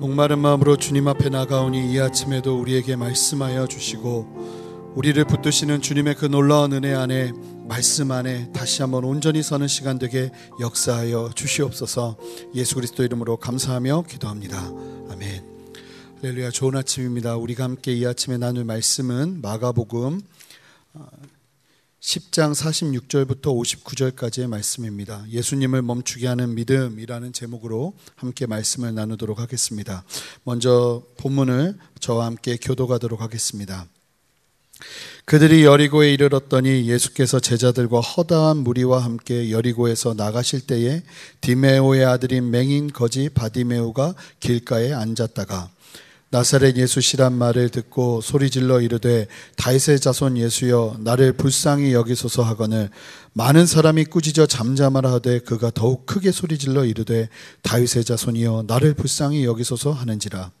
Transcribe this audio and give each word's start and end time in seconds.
목마른 0.00 0.38
마음으로 0.38 0.78
주님 0.78 1.08
앞에 1.08 1.28
나가오니 1.28 1.92
이 1.92 2.00
아침에도 2.00 2.58
우리에게 2.58 2.96
말씀하여 2.96 3.66
주시고 3.66 4.92
우리를 4.96 5.22
붙드시는 5.26 5.82
주님의 5.82 6.14
그 6.14 6.24
놀라운 6.24 6.72
은혜 6.72 6.94
안에 6.94 7.32
말씀 7.68 8.10
안에 8.10 8.50
다시 8.52 8.80
한번 8.80 9.04
온전히 9.04 9.42
서는 9.42 9.68
시간 9.68 9.98
되게 9.98 10.30
역사하여 10.58 11.32
주시옵소서 11.34 12.16
예수 12.54 12.76
그리스도 12.76 13.04
이름으로 13.04 13.36
감사하며 13.36 14.04
기도합니다. 14.08 14.72
아멘. 15.10 15.44
할렐루야 16.22 16.50
좋은 16.50 16.76
아침입니다. 16.76 17.36
우리가 17.36 17.64
함께 17.64 17.92
이 17.92 18.06
아침에 18.06 18.38
나눌 18.38 18.64
말씀은 18.64 19.42
마가복음 19.42 20.22
10장 22.00 22.54
46절부터 22.54 23.44
59절까지의 23.44 24.46
말씀입니다. 24.48 25.22
예수님을 25.28 25.82
멈추게 25.82 26.26
하는 26.26 26.54
믿음이라는 26.54 27.32
제목으로 27.34 27.94
함께 28.16 28.46
말씀을 28.46 28.94
나누도록 28.94 29.38
하겠습니다. 29.38 30.02
먼저 30.42 31.02
본문을 31.18 31.76
저와 32.00 32.24
함께 32.24 32.56
교도가도록 32.56 33.20
하겠습니다. 33.20 33.86
그들이 35.26 35.64
여리고에 35.64 36.14
이르렀더니 36.14 36.88
예수께서 36.88 37.38
제자들과 37.38 38.00
허다한 38.00 38.56
무리와 38.56 39.04
함께 39.04 39.50
여리고에서 39.50 40.14
나가실 40.14 40.62
때에 40.62 41.02
디메오의 41.42 42.06
아들인 42.06 42.50
맹인 42.50 42.88
거지 42.88 43.28
바디메오가 43.28 44.14
길가에 44.40 44.94
앉았다가 44.94 45.70
나사렛 46.32 46.76
예수시란 46.76 47.32
말을 47.32 47.70
듣고 47.70 48.20
소리질러 48.20 48.82
이르되 48.82 49.26
다윗의 49.56 49.98
자손 49.98 50.38
예수여 50.38 50.98
나를 51.00 51.32
불쌍히 51.32 51.92
여기소서 51.92 52.44
하거늘 52.44 52.88
많은 53.32 53.66
사람이 53.66 54.04
꾸짖어 54.04 54.46
잠잠하라 54.46 55.10
하되 55.14 55.40
그가 55.40 55.72
더욱 55.74 56.06
크게 56.06 56.30
소리질러 56.30 56.84
이르되 56.84 57.28
다윗의 57.62 58.04
자손이여 58.04 58.66
나를 58.68 58.94
불쌍히 58.94 59.44
여기소서 59.44 59.90
하는지라. 59.90 60.52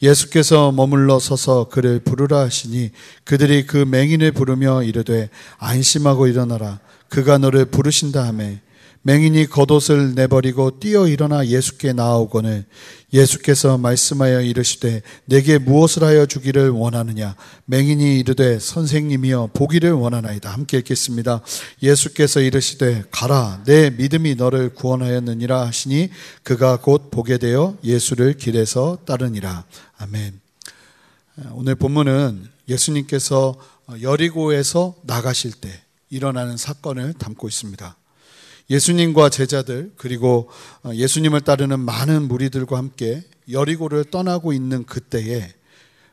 예수께서 0.00 0.72
머물러 0.72 1.18
서서 1.18 1.68
그를 1.68 2.00
부르라 2.00 2.40
하시니 2.40 2.90
그들이 3.24 3.66
그 3.66 3.76
맹인을 3.76 4.32
부르며 4.32 4.82
이르되 4.82 5.28
안심하고 5.58 6.28
일어나라. 6.28 6.80
그가 7.10 7.36
너를 7.36 7.66
부르신다 7.66 8.26
하매 8.26 8.60
맹인이 9.02 9.46
겉옷을 9.46 10.14
내버리고 10.14 10.78
뛰어 10.78 11.08
일어나 11.08 11.46
예수께 11.46 11.94
나아오거늘 11.94 12.66
예수께서 13.12 13.78
말씀하여 13.78 14.42
이르시되 14.42 15.02
내게 15.24 15.56
무엇을 15.58 16.04
하여 16.04 16.26
주기를 16.26 16.68
원하느냐? 16.68 17.34
맹인이 17.64 18.20
이르되 18.20 18.58
선생님이여 18.58 19.50
보기를 19.54 19.92
원하나이다. 19.92 20.52
함께 20.52 20.78
읽겠습니다. 20.78 21.40
예수께서 21.82 22.40
이르시되 22.40 23.04
가라 23.10 23.62
내 23.64 23.88
믿음이 23.90 24.34
너를 24.34 24.74
구원하였느니라 24.74 25.66
하시니 25.66 26.10
그가 26.42 26.76
곧 26.76 27.10
보게 27.10 27.38
되어 27.38 27.78
예수를 27.82 28.34
길에서 28.34 28.98
따르니라. 29.06 29.64
아멘. 29.96 30.38
오늘 31.52 31.74
본문은 31.74 32.48
예수님께서 32.68 33.56
여리고에서 34.02 34.94
나가실 35.02 35.52
때 35.52 35.70
일어나는 36.10 36.56
사건을 36.56 37.14
담고 37.14 37.48
있습니다 37.48 37.96
예수님과 38.70 39.30
제자들 39.30 39.92
그리고 39.96 40.48
어, 40.84 40.92
예수님을 40.94 41.40
따르는 41.40 41.80
많은 41.80 42.28
무리들과 42.28 42.78
함께 42.78 43.22
여리고를 43.50 44.04
떠나고 44.04 44.52
있는 44.52 44.84
그때에 44.84 45.52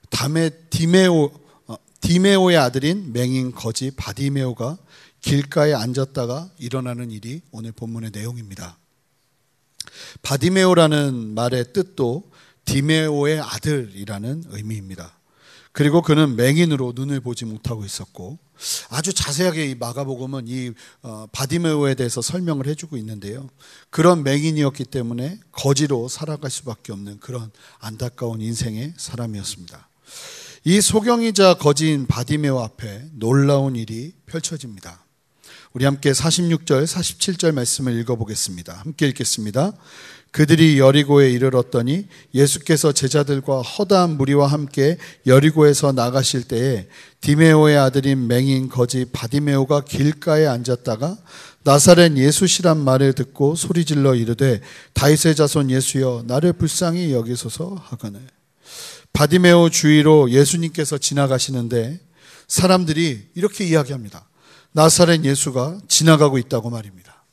담에 0.09 0.49
디메오 0.69 1.31
어, 1.67 1.75
디메오의 2.01 2.57
아들인 2.57 3.13
맹인 3.13 3.51
거지 3.51 3.91
바디메오가 3.95 4.77
길가에 5.21 5.73
앉았다가 5.73 6.49
일어나는 6.57 7.11
일이 7.11 7.41
오늘 7.51 7.71
본문의 7.71 8.11
내용입니다. 8.11 8.77
바디메오라는 10.21 11.33
말의 11.33 11.73
뜻도 11.73 12.31
디메오의 12.65 13.39
아들이라는 13.39 14.43
의미입니다. 14.49 15.16
그리고 15.77 16.01
그는 16.01 16.35
맹인으로 16.35 16.93
눈을 16.95 17.19
보지 17.19 17.45
못하고 17.45 17.85
있었고 17.85 18.39
아주 18.89 19.13
자세하게 19.13 19.67
이 19.67 19.75
마가복음은 19.75 20.47
이 20.47 20.71
어, 21.03 21.27
바디메오에 21.31 21.93
대해서 21.93 22.19
설명을 22.19 22.65
해주고 22.65 22.97
있는데요. 22.97 23.47
그런 23.91 24.23
맹인이었기 24.23 24.85
때문에 24.85 25.39
거지로 25.51 26.07
살아갈 26.07 26.49
수밖에 26.49 26.93
없는 26.93 27.19
그런 27.19 27.51
안타까운 27.77 28.41
인생의 28.41 28.95
사람이었습니다. 28.97 29.87
이 30.63 30.81
소경이자 30.81 31.53
거지인 31.59 32.07
바디메오 32.07 32.59
앞에 32.59 33.09
놀라운 33.11 33.75
일이 33.75 34.13
펼쳐집니다. 34.25 35.05
우리 35.73 35.85
함께 35.85 36.11
46절, 36.11 36.85
47절 36.85 37.53
말씀을 37.53 37.99
읽어보겠습니다. 37.99 38.73
함께 38.73 39.07
읽겠습니다. 39.07 39.73
그들이 40.31 40.77
여리고에 40.77 41.31
이르렀더니 41.31 42.07
예수께서 42.33 42.91
제자들과 42.91 43.61
허다한 43.61 44.17
무리와 44.17 44.47
함께 44.47 44.97
여리고에서 45.25 45.93
나가실 45.93 46.43
때에 46.43 46.87
디메오의 47.21 47.77
아들인 47.77 48.27
맹인 48.27 48.69
거지 48.69 49.05
바디메오가 49.11 49.81
길가에 49.81 50.45
앉았다가 50.45 51.17
나사렛 51.63 52.17
예수시란 52.17 52.77
말을 52.77 53.13
듣고 53.13 53.55
소리질러 53.55 54.15
이르되 54.15 54.61
다윗의 54.93 55.35
자손 55.35 55.71
예수여 55.71 56.23
나를 56.27 56.53
불쌍히 56.53 57.13
여기소서 57.13 57.81
하거늘 57.83 58.21
바디메오 59.13 59.69
주위로 59.69 60.31
예수님께서 60.31 60.97
지나가시는데 60.97 61.99
사람들이 62.47 63.29
이렇게 63.35 63.65
이야기합니다. 63.65 64.27
나사렛 64.71 65.23
예수가 65.23 65.79
지나가고 65.87 66.37
있다고 66.37 66.69
말입니다. 66.69 67.23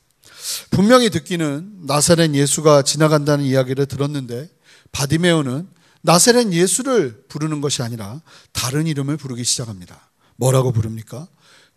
분명히 0.71 1.11
듣기는 1.11 1.87
나사렛 1.87 2.35
예수가 2.35 2.83
지나간다는 2.83 3.45
이야기를 3.45 3.87
들었는데 3.87 4.49
바디메오는 4.93 5.69
나사렛 6.03 6.53
예수를 6.53 7.25
부르는 7.29 7.61
것이 7.61 7.83
아니라 7.83 8.21
다른 8.53 8.87
이름을 8.87 9.17
부르기 9.17 9.45
시작합니다. 9.45 10.11
뭐라고 10.37 10.73
부릅니까? 10.73 11.27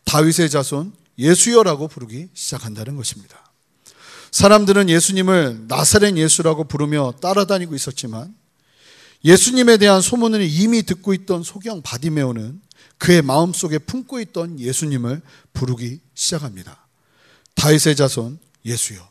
다윗의 0.06 0.50
자손 0.50 0.94
예수여라고 1.18 1.88
부르기 1.88 2.30
시작한다는 2.34 2.96
것입니다. 2.96 3.52
사람들은 4.32 4.90
예수님을 4.90 5.66
나사렛 5.68 6.18
예수라고 6.18 6.66
부르며 6.66 7.14
따라다니고 7.22 7.76
있었지만 7.76 8.36
예수님에 9.24 9.78
대한 9.78 10.02
소문을 10.02 10.42
이미 10.42 10.84
듣고 10.84 11.14
있던 11.14 11.44
소경 11.44 11.82
바디메오는 11.82 12.62
그의 12.98 13.22
마음 13.22 13.54
속에 13.54 13.78
품고 13.78 14.20
있던 14.22 14.60
예수님을 14.60 15.22
부르기 15.54 16.00
시작합니다. 16.14 16.88
다윗의 17.56 17.96
자손 17.96 18.40
예수요. 18.66 19.08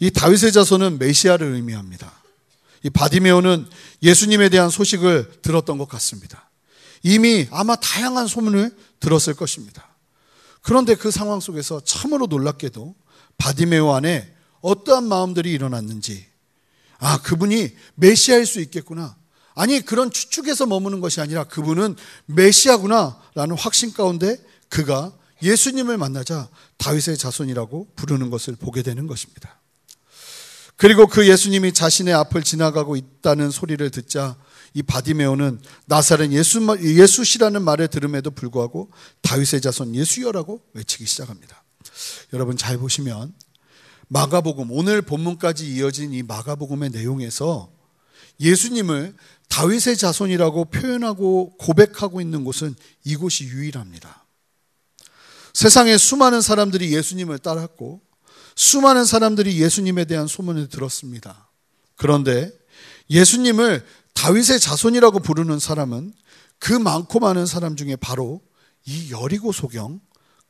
이 0.00 0.10
다윗의 0.10 0.52
자손은 0.52 0.98
메시아를 0.98 1.54
의미합니다. 1.54 2.12
이 2.82 2.90
바디메오는 2.90 3.66
예수님에 4.02 4.48
대한 4.48 4.70
소식을 4.70 5.40
들었던 5.42 5.78
것 5.78 5.88
같습니다. 5.88 6.50
이미 7.02 7.46
아마 7.50 7.76
다양한 7.76 8.26
소문을 8.26 8.76
들었을 9.00 9.34
것입니다. 9.34 9.86
그런데 10.62 10.94
그 10.94 11.10
상황 11.10 11.40
속에서 11.40 11.80
참으로 11.80 12.26
놀랍게도 12.26 12.94
바디메오 13.38 13.92
안에 13.94 14.34
어떠한 14.60 15.04
마음들이 15.04 15.52
일어났는지, 15.52 16.26
아, 16.98 17.20
그분이 17.22 17.70
메시아일 17.94 18.46
수 18.46 18.60
있겠구나. 18.60 19.16
아니, 19.56 19.80
그런 19.80 20.10
추측에서 20.10 20.66
머무는 20.66 21.00
것이 21.00 21.20
아니라 21.20 21.44
그분은 21.44 21.96
메시아구나. 22.26 23.18
라는 23.34 23.56
확신 23.56 23.92
가운데 23.92 24.36
그가 24.68 25.12
예수님을 25.42 25.98
만나자 25.98 26.48
다윗의 26.76 27.16
자손이라고 27.18 27.88
부르는 27.96 28.30
것을 28.30 28.54
보게 28.56 28.82
되는 28.82 29.06
것입니다. 29.06 29.60
그리고 30.76 31.06
그 31.06 31.26
예수님이 31.26 31.72
자신의 31.72 32.12
앞을 32.14 32.42
지나가고 32.42 32.96
있다는 32.96 33.50
소리를 33.50 33.90
듣자 33.90 34.36
이 34.74 34.82
바디메오는 34.82 35.60
나사렛 35.86 36.32
예수, 36.32 36.60
예수시라는 36.78 37.62
말을 37.62 37.88
들음에도 37.88 38.30
불구하고 38.30 38.90
다윗의 39.22 39.62
자손 39.62 39.94
예수여라고 39.94 40.60
외치기 40.74 41.06
시작합니다. 41.06 41.64
여러분 42.34 42.58
잘 42.58 42.76
보시면 42.76 43.32
마가복음, 44.08 44.70
오늘 44.70 45.00
본문까지 45.00 45.66
이어진 45.74 46.12
이 46.12 46.22
마가복음의 46.22 46.90
내용에서 46.90 47.72
예수님을 48.40 49.14
다윗의 49.48 49.96
자손이라고 49.96 50.66
표현하고 50.66 51.56
고백하고 51.58 52.20
있는 52.20 52.44
곳은 52.44 52.74
이곳이 53.04 53.44
유일합니다. 53.44 54.24
세상에 55.54 55.96
수많은 55.96 56.40
사람들이 56.40 56.94
예수님을 56.94 57.38
따랐고 57.38 58.02
수많은 58.56 59.04
사람들이 59.04 59.60
예수님에 59.60 60.04
대한 60.04 60.26
소문을 60.26 60.68
들었습니다. 60.68 61.50
그런데 61.96 62.50
예수님을 63.10 63.84
다윗의 64.14 64.60
자손이라고 64.60 65.20
부르는 65.20 65.58
사람은 65.58 66.12
그 66.58 66.72
많고 66.72 67.20
많은 67.20 67.46
사람 67.46 67.76
중에 67.76 67.96
바로 67.96 68.42
이 68.84 69.10
여리고 69.10 69.52
소경 69.52 70.00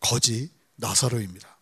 거지 0.01 0.51
나사로입니다. 0.77 1.57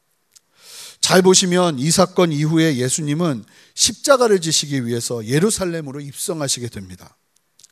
잘 1.01 1.23
보시면 1.23 1.79
이 1.79 1.91
사건 1.91 2.33
이후에 2.33 2.77
예수님은 2.77 3.45
십자가를 3.75 4.41
지시기 4.41 4.87
위해서 4.87 5.25
예루살렘으로 5.27 6.01
입성하시게 6.01 6.69
됩니다. 6.69 7.17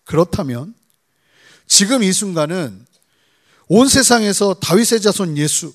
그렇다면 0.05 0.75
지금 1.67 2.03
이 2.03 2.13
순간은 2.13 2.85
온 3.69 3.89
세상에서 3.89 4.55
다윗의 4.55 5.01
자손 5.01 5.39
예수, 5.39 5.73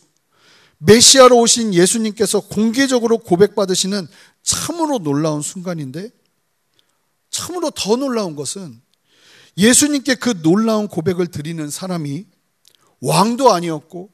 메시아로 0.80 1.40
오신 1.40 1.74
예수님께서 1.74 2.42
공개적으로 2.42 3.18
고백받으시는 3.18 4.08
참으로 4.44 5.00
놀라운 5.00 5.42
순간인데 5.42 6.10
참으로 7.30 7.72
더 7.72 7.96
놀라운 7.96 8.36
것은 8.36 8.80
예수님께 9.58 10.16
그 10.16 10.42
놀라운 10.42 10.88
고백을 10.88 11.28
드리는 11.28 11.70
사람이 11.70 12.26
왕도 13.02 13.52
아니었고 13.52 14.12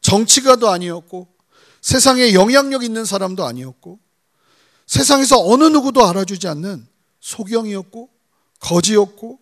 정치가도 0.00 0.68
아니었고 0.68 1.28
세상에 1.80 2.32
영향력 2.32 2.82
있는 2.82 3.04
사람도 3.04 3.44
아니었고 3.44 4.00
세상에서 4.92 5.42
어느 5.42 5.64
누구도 5.64 6.06
알아주지 6.06 6.48
않는 6.48 6.86
소경이었고 7.20 8.10
거지였고 8.60 9.40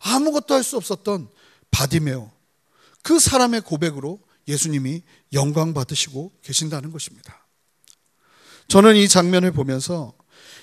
아무것도 0.00 0.54
할 0.54 0.62
수 0.62 0.76
없었던 0.76 1.28
바디메오 1.72 2.30
그 3.02 3.18
사람의 3.18 3.62
고백으로 3.62 4.20
예수님이 4.46 5.02
영광 5.32 5.74
받으시고 5.74 6.34
계신다는 6.42 6.92
것입니다. 6.92 7.44
저는 8.68 8.94
이 8.94 9.08
장면을 9.08 9.50
보면서 9.50 10.14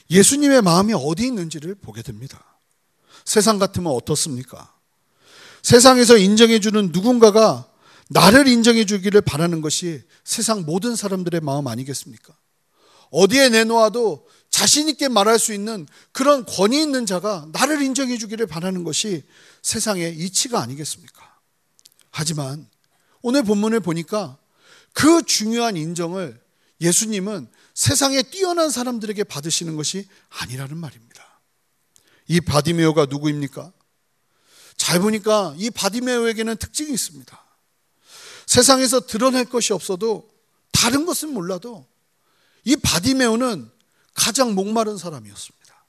예수님의 0.09 0.61
마음이 0.61 0.93
어디 0.95 1.25
있는지를 1.25 1.75
보게 1.75 2.01
됩니다. 2.01 2.57
세상 3.25 3.59
같으면 3.59 3.91
어떻습니까? 3.91 4.73
세상에서 5.63 6.15
인정해주는 6.17 6.91
누군가가 6.93 7.69
나를 8.09 8.47
인정해주기를 8.47 9.19
바라는 9.19 9.59
것이 9.59 10.01
세상 10.23 10.61
모든 10.65 10.95
사람들의 10.95 11.41
마음 11.41 11.67
아니겠습니까? 11.67 12.33
어디에 13.11 13.49
내놓아도 13.49 14.27
자신있게 14.49 15.07
말할 15.07 15.39
수 15.39 15.53
있는 15.53 15.87
그런 16.11 16.45
권위 16.45 16.81
있는 16.81 17.05
자가 17.05 17.47
나를 17.51 17.81
인정해 17.81 18.17
주기를 18.17 18.47
바라는 18.47 18.83
것이 18.83 19.23
세상의 19.61 20.17
이치가 20.17 20.61
아니겠습니까? 20.61 21.37
하지만 22.09 22.67
오늘 23.21 23.43
본문을 23.43 23.81
보니까 23.81 24.37
그 24.93 25.23
중요한 25.23 25.77
인정을 25.77 26.41
예수님은 26.81 27.47
세상에 27.73 28.23
뛰어난 28.23 28.71
사람들에게 28.71 29.23
받으시는 29.25 29.75
것이 29.75 30.07
아니라는 30.29 30.77
말입니다. 30.77 31.23
이 32.27 32.41
바디메오가 32.41 33.05
누구입니까? 33.05 33.71
잘 34.75 34.99
보니까 34.99 35.53
이 35.57 35.69
바디메오에게는 35.69 36.57
특징이 36.57 36.91
있습니다. 36.91 37.45
세상에서 38.47 39.01
드러낼 39.01 39.45
것이 39.45 39.73
없어도 39.73 40.29
다른 40.71 41.05
것은 41.05 41.33
몰라도 41.33 41.85
이 42.67 42.75
바디메오는 42.75 43.71
가장 44.13 44.53
목마른 44.53 44.97
사람이었습니다. 44.97 45.85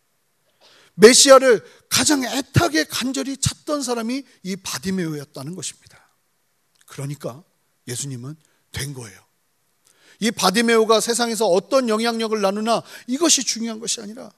메시아를 0.95 1.65
가장 1.89 2.23
애타게 2.23 2.85
간절히 2.85 3.37
찾던 3.37 3.83
사람이 3.83 4.23
이 4.45 4.55
바디메오였다는 4.55 5.57
것입니다. 5.57 5.99
그러니까 6.87 7.43
예수님은 7.89 8.37
된 8.71 8.95
거예요. 8.95 9.21
이 10.21 10.31
바디메오가 10.31 11.01
세상에서 11.01 11.49
어떤 11.49 11.89
영향력을 11.89 12.41
나누나 12.41 12.85
이것이 13.09 13.43
중요한 13.43 13.81
것이 13.81 14.01
아니라 14.01 14.31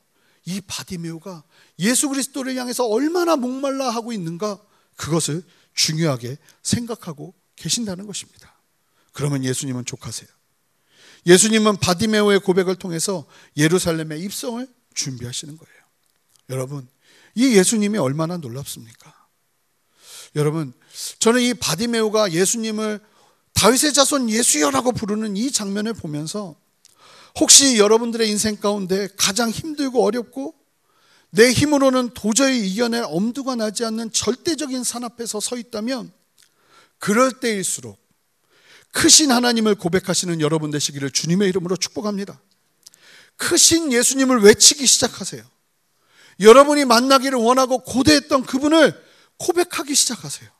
이 0.46 0.62
바디메오가 0.62 1.44
예수 1.80 2.08
그리스도를 2.08 2.56
향해서 2.56 2.86
얼마나 2.86 3.36
목말라 3.36 3.90
하고 3.90 4.14
있는가 4.14 4.58
그것을 4.96 5.42
중요하게 5.74 6.38
생각하고 6.62 7.34
계신다는 7.56 8.06
것입니다. 8.06 8.58
그러면 9.12 9.44
예수님은 9.44 9.84
족하세요. 9.84 10.39
예수님은 11.26 11.76
바디메오의 11.76 12.40
고백을 12.40 12.76
통해서 12.76 13.26
예루살렘의 13.56 14.20
입성을 14.22 14.66
준비하시는 14.94 15.56
거예요. 15.56 15.80
여러분, 16.50 16.88
이 17.34 17.56
예수님이 17.56 17.98
얼마나 17.98 18.36
놀랍습니까? 18.36 19.14
여러분, 20.36 20.72
저는 21.18 21.42
이 21.42 21.54
바디메오가 21.54 22.32
예수님을 22.32 23.00
다윗의 23.54 23.92
자손 23.92 24.30
예수여라고 24.30 24.92
부르는 24.92 25.36
이 25.36 25.50
장면을 25.50 25.92
보면서 25.94 26.56
혹시 27.38 27.78
여러분들의 27.78 28.28
인생 28.28 28.56
가운데 28.56 29.08
가장 29.16 29.50
힘들고 29.50 30.04
어렵고 30.04 30.54
내 31.30 31.52
힘으로는 31.52 32.10
도저히 32.14 32.68
이겨낼 32.68 33.04
엄두가 33.06 33.54
나지 33.54 33.84
않는 33.84 34.12
절대적인 34.12 34.82
산 34.82 35.04
앞에서 35.04 35.38
서 35.38 35.56
있다면 35.56 36.12
그럴 36.98 37.30
때일수록 37.38 37.98
크신 38.92 39.30
하나님을 39.30 39.76
고백하시는 39.76 40.40
여러분 40.40 40.70
되시기를 40.70 41.10
주님의 41.10 41.48
이름으로 41.48 41.76
축복합니다. 41.76 42.40
크신 43.36 43.92
예수님을 43.92 44.40
외치기 44.42 44.86
시작하세요. 44.86 45.42
여러분이 46.40 46.84
만나기를 46.84 47.38
원하고 47.38 47.78
고대했던 47.78 48.44
그분을 48.44 48.92
고백하기 49.38 49.94
시작하세요. 49.94 50.50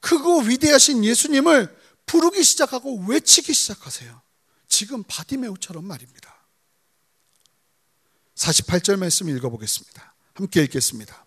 크고 0.00 0.42
위대하신 0.42 1.04
예수님을 1.04 1.74
부르기 2.06 2.42
시작하고 2.42 3.04
외치기 3.06 3.52
시작하세요. 3.52 4.22
지금 4.68 5.02
바디메우처럼 5.04 5.84
말입니다. 5.84 6.34
48절 8.36 8.98
말씀 8.98 9.28
읽어보겠습니다. 9.28 10.14
함께 10.34 10.62
읽겠습니다. 10.64 11.25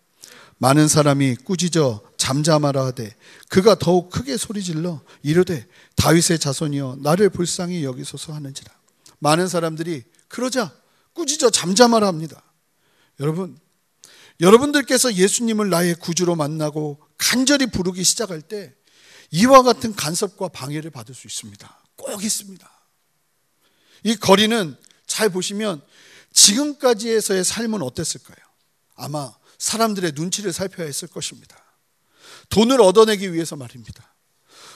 많은 0.59 0.87
사람이 0.87 1.37
꾸짖어 1.37 2.01
잠잠하라 2.17 2.85
하되 2.87 3.15
그가 3.47 3.75
더욱 3.75 4.09
크게 4.09 4.37
소리질러 4.37 5.01
이르되 5.23 5.65
다윗의 5.95 6.39
자손이여 6.39 6.99
나를 7.01 7.29
불쌍히 7.29 7.83
여기소서 7.83 8.33
하는지라. 8.33 8.71
많은 9.19 9.47
사람들이 9.47 10.03
그러자 10.27 10.73
꾸짖어 11.13 11.49
잠잠하라 11.49 12.07
합니다. 12.07 12.43
여러분 13.19 13.57
여러분들께서 14.41 15.15
예수님을 15.15 15.69
나의 15.69 15.95
구주로 15.95 16.35
만나고 16.35 16.99
간절히 17.17 17.65
부르기 17.65 18.03
시작할 18.03 18.41
때 18.41 18.73
이와 19.31 19.63
같은 19.63 19.95
간섭과 19.95 20.49
방해를 20.49 20.91
받을 20.91 21.15
수 21.15 21.27
있습니다. 21.27 21.83
꼭 21.95 22.23
있습니다. 22.23 22.69
이 24.03 24.15
거리는 24.15 24.75
잘 25.05 25.29
보시면 25.29 25.81
지금까지에서의 26.33 27.43
삶은 27.43 27.81
어땠을까요? 27.81 28.37
아마 28.95 29.33
사람들의 29.59 30.13
눈치를 30.15 30.51
살펴야 30.51 30.87
했을 30.87 31.07
것입니다. 31.07 31.55
돈을 32.49 32.81
얻어내기 32.81 33.33
위해서 33.33 33.55
말입니다. 33.55 34.15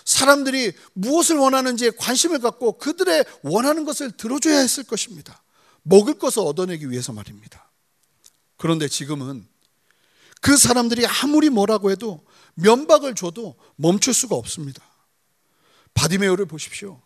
사람들이 0.05 0.73
무엇을 0.93 1.37
원하는지에 1.37 1.91
관심을 1.91 2.39
갖고 2.39 2.77
그들의 2.77 3.25
원하는 3.41 3.85
것을 3.85 4.11
들어줘야 4.11 4.59
했을 4.59 4.83
것입니다. 4.83 5.41
먹을 5.81 6.19
것을 6.19 6.41
얻어내기 6.41 6.91
위해서 6.91 7.13
말입니다. 7.13 7.71
그런데 8.57 8.87
지금은 8.87 9.47
그 10.41 10.57
사람들이 10.57 11.05
아무리 11.07 11.49
뭐라고 11.49 11.89
해도 11.89 12.25
면박을 12.55 13.15
줘도 13.15 13.55
멈출 13.75 14.13
수가 14.13 14.35
없습니다. 14.35 14.83
바디메오를 15.93 16.45
보십시오. 16.45 17.01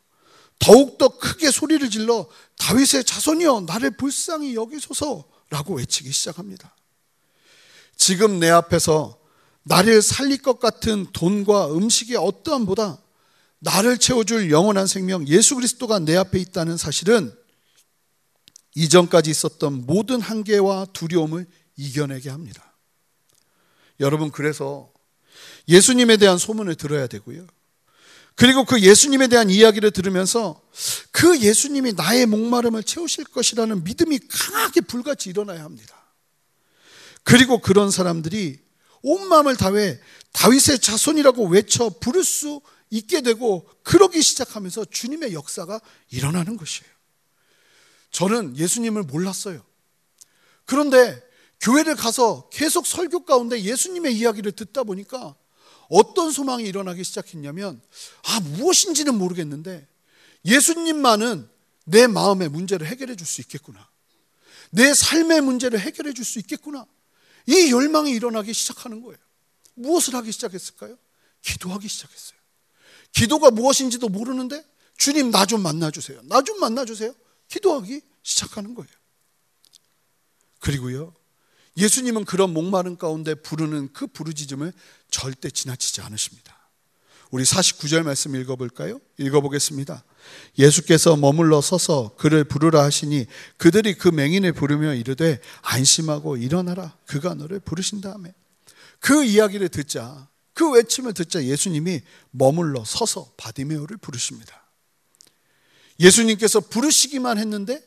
더욱더 0.60 1.10
크게 1.10 1.52
소리를 1.52 1.88
질러 1.92 2.28
다윗의 2.58 3.04
자손이여 3.04 3.66
나를 3.68 3.96
불쌍히 3.98 4.56
여기소서라고 4.56 5.76
외치기 5.76 6.12
시작합니다. 6.12 6.76
지금 7.98 8.40
내 8.40 8.50
앞에서 8.50 9.20
나를 9.64 10.02
살릴 10.02 10.42
것 10.42 10.60
같은 10.60 11.08
돈과 11.12 11.74
음식의 11.74 12.16
어떠함보다 12.16 13.02
나를 13.60 13.98
채워줄 13.98 14.52
영원한 14.52 14.88
생명 14.88 15.28
예수 15.28 15.56
그리스도가 15.56 16.00
내 16.00 16.16
앞에 16.16 16.40
있다는 16.40 16.78
사실은 16.78 17.34
이전까지 18.76 19.32
있었던 19.32 19.86
모든 19.86 20.22
한계와 20.22 20.86
두려움을 20.94 21.48
이겨내게 21.76 22.30
합니다. 22.30 22.76
여러분 24.00 24.32
그래서 24.32 24.92
예수님에 25.68 26.18
대한 26.18 26.38
소문을 26.38 26.76
들어야 26.76 27.08
되고요. 27.08 27.48
그리고 28.36 28.66
그 28.66 28.80
예수님에 28.80 29.28
대한 29.28 29.50
이야기를 29.50 29.90
들으면서 29.90 30.62
그 31.12 31.40
예수님이 31.40 31.94
나의 31.94 32.28
목마름을 32.28 32.84
채우실 32.84 33.26
것이라는 33.26 33.84
믿음이 33.84 34.20
강하게 34.30 34.82
불같이 34.82 35.32
일어나야 35.32 35.64
합니다. 35.64 35.97
그리고 37.28 37.60
그런 37.60 37.92
사람들이 37.92 38.58
온 39.04 39.28
마음을 39.28 39.58
다해 39.58 40.00
다윗의 40.32 40.80
자손이라고 40.80 41.48
외쳐 41.50 41.90
부를 41.90 42.24
수 42.24 42.62
있게 42.90 43.20
되고 43.20 43.70
그러기 43.84 44.22
시작하면서 44.22 44.86
주님의 44.86 45.34
역사가 45.34 45.82
일어나는 46.10 46.56
것이에요. 46.56 46.90
저는 48.12 48.56
예수님을 48.56 49.04
몰랐어요. 49.04 49.62
그런데 50.64 51.22
교회를 51.60 51.96
가서 51.98 52.48
계속 52.50 52.88
설교 52.88 53.26
가운데 53.26 53.62
예수님의 53.62 54.16
이야기를 54.16 54.54
듣다 54.54 54.86
보니까 54.86 55.36
어떤 55.90 56.32
소망이 56.32 56.64
일어나기 56.64 57.04
시작했냐면 57.04 57.82
아 58.24 58.40
무엇인지는 58.40 59.14
모르겠는데 59.18 59.86
예수님만은 60.46 61.50
내 61.84 62.08
마음의 62.08 62.48
문제를 62.48 62.88
해결해 62.88 63.18
줄 63.18 63.28
수 63.28 63.42
있겠구나. 63.42 63.90
내 64.72 64.94
삶의 64.94 65.42
문제를 65.42 65.78
해결해 65.78 66.14
줄 66.14 66.24
수 66.24 66.40
있겠구나. 66.40 66.86
이 67.48 67.72
열망이 67.72 68.12
일어나기 68.12 68.54
시작하는 68.54 69.02
거예요. 69.02 69.18
무엇을 69.76 70.16
하기 70.16 70.32
시작했을까요? 70.32 70.98
기도하기 71.42 71.88
시작했어요. 71.88 72.38
기도가 73.14 73.52
무엇인지도 73.52 74.10
모르는데 74.10 74.64
주님 74.98 75.32
나 75.32 75.46
좀 75.46 75.62
만나 75.62 75.90
주세요. 75.92 76.20
나 76.24 76.42
좀 76.42 76.60
만나 76.60 76.84
주세요. 76.86 77.14
기도하기 77.48 78.02
시작하는 78.24 78.74
거예요. 78.76 78.90
그리고요. 80.60 81.16
예수님은 81.78 82.26
그런 82.26 82.52
목마른 82.54 82.98
가운데 82.98 83.36
부르는 83.36 83.94
그 83.94 84.08
부르짖음을 84.08 84.74
절대 85.12 85.50
지나치지 85.50 86.02
않으십니다. 86.02 86.67
우리 87.32 87.44
49절 87.44 88.04
말씀 88.04 88.36
읽어볼까요? 88.36 89.00
읽어보겠습니다. 89.18 90.04
예수께서 90.58 91.16
머물러 91.16 91.62
서서 91.62 92.16
그를 92.18 92.44
부르라 92.44 92.84
하시니 92.84 93.26
그들이 93.58 93.96
그 93.96 94.10
맹인을 94.10 94.54
부르며 94.54 94.94
이르되 94.94 95.40
안심하고 95.62 96.38
일어나라. 96.38 96.96
그가 97.06 97.34
너를 97.34 97.60
부르신 97.60 98.02
다음에 98.02 98.34
그 99.00 99.24
이야기를 99.24 99.70
듣자 99.70 100.28
그 100.54 100.72
외침을 100.72 101.14
듣자 101.14 101.44
예수님이 101.44 102.02
머물러 102.32 102.84
서서 102.84 103.34
바디메오를 103.38 103.98
부르십니다. 103.98 104.66
예수님께서 106.00 106.62
부르시기만 106.62 107.38
했는데 107.38 107.82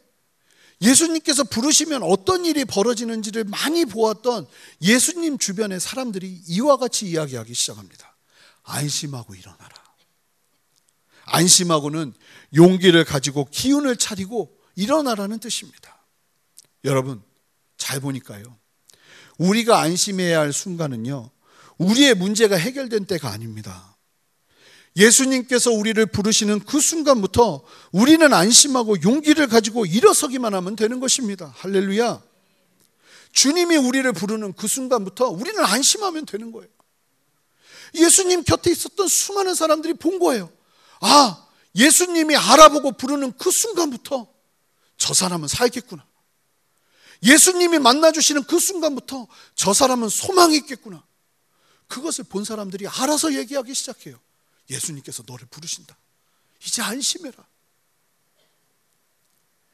예수님께서 0.82 1.44
부르시면 1.44 2.02
어떤 2.02 2.44
일이 2.44 2.64
벌어지는지를 2.64 3.44
많이 3.44 3.84
보았던 3.84 4.46
예수님 4.82 5.38
주변의 5.38 5.80
사람들이 5.80 6.42
이와 6.48 6.76
같이 6.76 7.06
이야기하기 7.06 7.52
시작합니다. 7.54 8.09
안심하고 8.62 9.34
일어나라. 9.34 9.74
안심하고는 11.26 12.12
용기를 12.54 13.04
가지고 13.04 13.46
기운을 13.50 13.96
차리고 13.96 14.56
일어나라는 14.74 15.38
뜻입니다. 15.38 16.04
여러분, 16.84 17.22
잘 17.76 18.00
보니까요. 18.00 18.58
우리가 19.38 19.80
안심해야 19.80 20.40
할 20.40 20.52
순간은요, 20.52 21.30
우리의 21.78 22.14
문제가 22.14 22.56
해결된 22.56 23.06
때가 23.06 23.30
아닙니다. 23.30 23.96
예수님께서 24.96 25.70
우리를 25.70 26.04
부르시는 26.06 26.60
그 26.60 26.80
순간부터 26.80 27.62
우리는 27.92 28.32
안심하고 28.32 29.02
용기를 29.02 29.46
가지고 29.46 29.86
일어서기만 29.86 30.52
하면 30.54 30.76
되는 30.76 31.00
것입니다. 31.00 31.52
할렐루야. 31.56 32.22
주님이 33.32 33.76
우리를 33.76 34.12
부르는 34.12 34.52
그 34.54 34.66
순간부터 34.66 35.28
우리는 35.28 35.64
안심하면 35.64 36.26
되는 36.26 36.50
거예요. 36.50 36.68
예수님 37.94 38.44
곁에 38.44 38.70
있었던 38.70 39.08
수많은 39.08 39.54
사람들이 39.54 39.94
본 39.94 40.18
거예요. 40.18 40.52
아, 41.00 41.46
예수님이 41.74 42.36
알아보고 42.36 42.92
부르는 42.92 43.32
그 43.38 43.50
순간부터 43.50 44.28
저 44.96 45.14
사람은 45.14 45.48
살겠구나. 45.48 46.06
예수님이 47.22 47.78
만나주시는 47.78 48.44
그 48.44 48.58
순간부터 48.58 49.26
저 49.54 49.74
사람은 49.74 50.08
소망이 50.08 50.56
있겠구나. 50.56 51.04
그것을 51.86 52.24
본 52.24 52.44
사람들이 52.44 52.86
알아서 52.86 53.34
얘기하기 53.34 53.74
시작해요. 53.74 54.18
예수님께서 54.70 55.24
너를 55.26 55.46
부르신다. 55.50 55.96
이제 56.64 56.82
안심해라. 56.82 57.44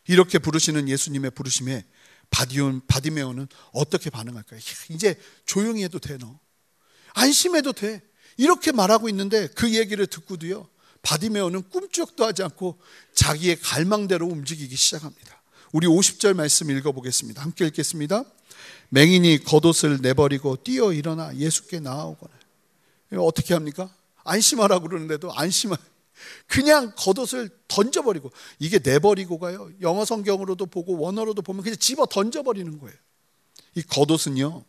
이렇게 0.09 0.39
부르시는 0.39 0.89
예수님의 0.89 1.33
부르심에 1.33 1.85
바디온, 2.31 2.87
바디메오는 2.87 3.49
어떻게 3.73 4.11
반응할까요? 4.11 4.61
이제 4.91 5.21
조용히 5.45 5.85
해도 5.85 5.99
돼, 5.99 6.17
너. 6.19 6.39
안심해도 7.17 7.73
돼. 7.73 8.03
이렇게 8.37 8.73
말하고 8.73 9.09
있는데 9.09 9.49
그 9.49 9.75
얘기를 9.75 10.07
듣고도요, 10.07 10.69
바디메오는 11.03 11.71
꿈쩍도 11.71 12.25
하지 12.25 12.43
않고 12.43 12.79
자기의 13.15 13.59
갈망대로 13.61 14.27
움직이기 14.27 14.77
시작합니다. 14.77 15.43
우리 15.73 15.87
50절 15.87 16.35
말씀 16.35 16.71
읽어보겠습니다. 16.71 17.43
함께 17.43 17.67
읽겠습니다. 17.67 18.25
맹인이 18.91 19.45
겉옷을 19.45 19.99
내버리고 20.03 20.57
뛰어 20.63 20.93
일어나 20.93 21.35
예수께 21.35 21.81
나아오거나. 21.81 22.35
어떻게 23.19 23.55
합니까? 23.55 23.91
안심하라 24.25 24.81
그러는데도 24.81 25.33
안심하 25.33 25.77
그냥 26.47 26.93
겉옷을 26.97 27.49
던져버리고 27.69 28.31
이게 28.59 28.79
내버리고가요. 28.79 29.71
영어 29.81 30.05
성경으로도 30.05 30.67
보고 30.67 30.99
원어로도 30.99 31.43
보면 31.43 31.63
그냥 31.63 31.77
집어 31.79 32.07
던져버리는 32.07 32.79
거예요. 32.79 32.97
이 33.75 33.83
겉옷은요. 33.83 34.65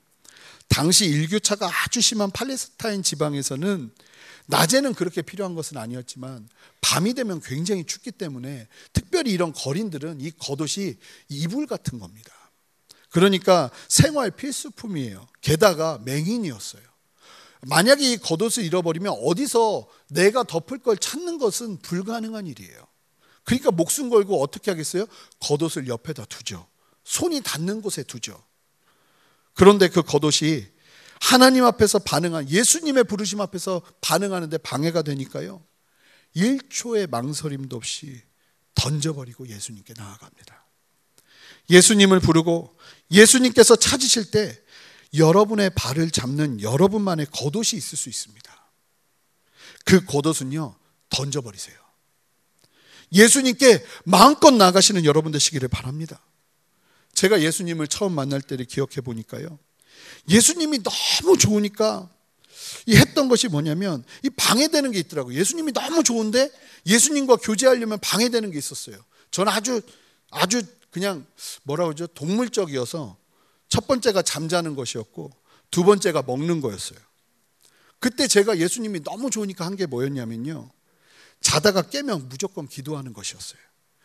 당시 0.68 1.06
일교차가 1.06 1.70
아주 1.84 2.02
심한 2.02 2.32
팔레스타인 2.32 3.04
지방에서는 3.04 3.92
낮에는 4.48 4.94
그렇게 4.94 5.22
필요한 5.22 5.56
것은 5.56 5.78
아니었지만 5.78 6.48
밤이 6.82 7.14
되면 7.14 7.42
굉장히 7.42 7.86
춥기 7.86 8.12
때문에 8.12 8.68
특별히 8.94 9.32
이런 9.32 9.54
거린들은 9.54 10.22
이 10.22 10.32
겉옷이 10.32 10.96
이불 11.30 11.68
같은 11.68 12.00
겁니다. 12.00 12.32
그러니까 13.10 13.72
생활 13.88 14.32
필수품이에요. 14.32 15.28
게다가 15.42 16.00
맹인이었어요. 16.06 16.84
만약에 17.62 18.14
이 18.14 18.18
겉옷을 18.18 18.64
잃어버리면 18.64 19.14
어디서 19.24 19.88
내가 20.10 20.44
덮을 20.44 20.80
걸 20.80 20.98
찾는 20.98 21.40
것은 21.40 21.80
불가능한 21.80 22.48
일이에요. 22.48 22.88
그러니까 23.44 23.72
목숨 23.72 24.10
걸고 24.10 24.42
어떻게 24.42 24.72
하겠어요? 24.72 25.06
겉옷을 25.40 25.88
옆에다 25.88 26.26
두죠. 26.26 26.68
손이 27.04 27.42
닿는 27.42 27.82
곳에 27.82 28.04
두죠. 28.04 28.42
그런데 29.58 29.90
그 29.90 30.04
겉옷이 30.04 30.66
하나님 31.20 31.66
앞에서 31.66 32.00
반응한 32.00 32.50
예수님의 32.50 33.06
부르심 33.06 33.42
앞에서 33.42 33.82
반응하는데 34.02 34.56
방해가 34.60 35.02
되니까요. 35.02 35.66
1초의 36.36 37.10
망설임도 37.10 37.76
없이 37.76 38.22
던져버리고 38.76 39.48
예수님께 39.48 39.96
나아갑니다. 39.98 40.64
예수님을 41.72 42.20
부르고 42.20 42.78
예수님께서 43.10 43.76
찾으실 43.76 44.30
때 44.30 44.62
여러분의 45.16 45.72
발을 45.72 46.12
잡는 46.12 46.62
여러분만의 46.62 47.26
겉옷이 47.32 47.78
있을 47.78 47.98
수 47.98 48.10
있습니다. 48.10 48.72
그 49.86 50.06
겉옷은요, 50.06 50.76
던져버리세요. 51.10 51.76
예수님께 53.12 53.84
마음껏 54.04 54.52
나가시는 54.52 55.06
여러분 55.06 55.32
되시기를 55.32 55.68
바랍니다. 55.70 56.22
제가 57.18 57.42
예수님을 57.42 57.88
처음 57.88 58.14
만날 58.14 58.44
때를 58.44 58.66
기억해 58.66 59.02
보니까요. 59.04 59.58
예수님이 60.30 60.84
너무 60.84 61.36
좋으니까 61.36 62.08
이 62.86 62.96
했던 62.96 63.28
것이 63.28 63.48
뭐냐면 63.48 64.04
이 64.22 64.30
방해되는 64.30 64.92
게 64.92 65.00
있더라고요. 65.00 65.36
예수님이 65.36 65.72
너무 65.72 66.04
좋은데 66.04 66.52
예수님과 66.86 67.38
교제하려면 67.38 67.98
방해되는 68.02 68.52
게 68.52 68.60
있었어요. 68.60 68.98
저는 69.32 69.52
아주 69.52 69.82
아주 70.30 70.62
그냥 70.92 71.26
뭐라 71.64 71.86
그러죠? 71.86 72.06
동물적이어서 72.06 73.18
첫 73.68 73.88
번째가 73.88 74.22
잠자는 74.22 74.76
것이었고 74.76 75.32
두 75.72 75.84
번째가 75.84 76.22
먹는 76.22 76.62
거였어요. 76.62 77.00
그때 77.98 78.28
제가 78.28 78.60
예수님이 78.60 79.04
너무 79.04 79.32
좋으니까 79.32 79.66
한 79.66 79.76
게 79.76 79.88
뭐였냐면요. 79.88 80.70
자다가 81.42 81.82
깨면 81.82 82.30
무조건 82.30 82.68
기도하는 82.68 83.14
것이었어요. 83.14 83.60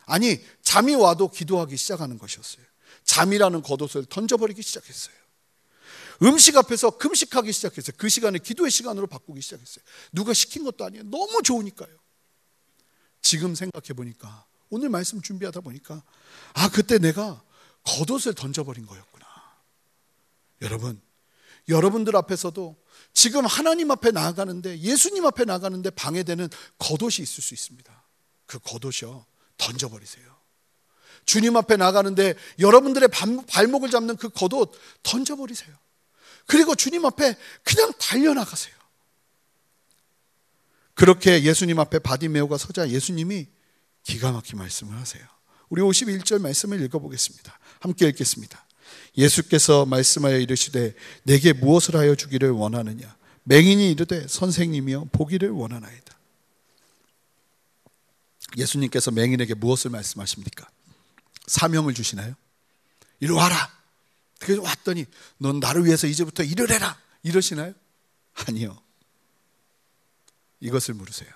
아니, 0.07 0.41
잠이 0.63 0.95
와도 0.95 1.29
기도하기 1.31 1.77
시작하는 1.77 2.17
것이었어요. 2.19 2.72
잠이라는 3.05 3.63
겉옷을 3.63 4.07
던져버리기 4.07 4.63
시작했어요. 4.63 5.15
음식 6.23 6.57
앞에서 6.57 6.99
금식하기 6.99 7.53
시작했어요. 7.53 7.95
그 7.97 8.09
시간을 8.09 8.41
기도의 8.41 8.71
시간으로 8.71 9.07
바꾸기 9.07 9.41
시작했어요. 9.41 9.85
누가 10.13 10.33
시킨 10.33 10.65
것도 10.65 10.85
아니에요. 10.85 11.05
너무 11.05 11.43
좋으니까요. 11.43 11.91
지금 13.21 13.55
생각해 13.55 13.95
보니까 13.95 14.47
오늘 14.71 14.89
말씀 14.89 15.21
준비하다 15.21 15.61
보니까 15.61 16.03
아 16.55 16.71
그때 16.71 16.99
내가 16.99 17.43
겉옷을 17.85 18.35
던져버린 18.35 18.87
거였구나. 18.87 19.27
여러분, 20.63 21.01
여러분들 21.69 22.17
앞에서도 22.17 22.77
지금 23.13 23.45
하나님 23.47 23.91
앞에 23.91 24.11
나아가는데 24.11 24.79
예수님 24.79 25.27
앞에 25.27 25.45
나가는데 25.45 25.91
방해되는 25.91 26.49
겉옷이 26.79 27.23
있을 27.23 27.43
수 27.43 27.55
있습니다. 27.55 28.05
그 28.47 28.59
겉옷이요 28.61 29.27
던져버리세요. 29.57 30.42
주님 31.25 31.57
앞에 31.57 31.77
나가는데 31.77 32.35
여러분들의 32.59 33.09
발목을 33.49 33.91
잡는 33.91 34.17
그 34.17 34.29
겉옷 34.29 34.73
던져버리세요. 35.03 35.75
그리고 36.47 36.75
주님 36.75 37.05
앞에 37.05 37.37
그냥 37.63 37.93
달려나가세요. 37.99 38.75
그렇게 40.95 41.43
예수님 41.43 41.79
앞에 41.79 42.01
바디메오가 42.01 42.59
서자 42.59 42.91
예수님이 42.91 43.47
기가 44.03 44.33
막힌 44.33 44.59
말씀을 44.59 44.97
하세요. 44.97 45.25
우리 45.69 45.81
51절 45.81 46.41
말씀을 46.41 46.83
읽어보겠습니다. 46.83 47.59
함께 47.81 48.09
읽겠습니다. 48.09 48.65
예수께서 49.17 49.87
말씀하여 49.87 50.39
이르시되 50.39 50.95
내게 51.23 51.53
무엇을 51.53 51.97
하여 51.97 52.15
주기를 52.15 52.51
원하느냐 52.51 53.17
맹인이 53.45 53.91
이르되 53.91 54.27
선생님이여 54.29 55.09
보기를 55.13 55.51
원하나이다. 55.51 56.19
예수님께서 58.57 59.11
맹인에게 59.11 59.55
무엇을 59.55 59.91
말씀하십니까? 59.91 60.69
사명을 61.47 61.95
주시나요? 61.95 62.35
이리 63.21 63.33
와라. 63.33 63.73
그래서 64.39 64.63
왔더니 64.63 65.07
넌 65.39 65.61
나를 65.61 65.85
위해서 65.85 66.07
이제부터 66.07 66.43
일을 66.43 66.71
해라. 66.71 66.99
이러시나요? 67.23 67.73
아니요. 68.35 68.81
이것을 70.61 70.95
물으세요. 70.95 71.31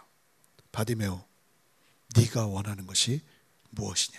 바디메오, 0.72 1.25
네가 2.16 2.46
원하는 2.46 2.86
것이 2.86 3.20
무엇이냐? 3.70 4.18